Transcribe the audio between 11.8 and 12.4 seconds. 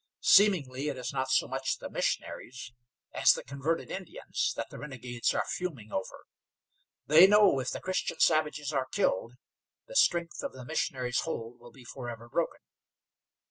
forever